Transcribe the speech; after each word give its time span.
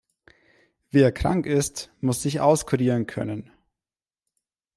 Wer 0.89 1.11
krank 1.11 1.45
ist, 1.45 1.91
muss 2.01 2.23
sich 2.23 2.39
auskurieren 2.39 3.05
können. 3.05 3.51